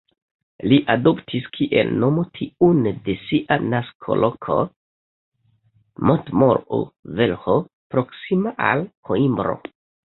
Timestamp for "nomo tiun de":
2.05-3.17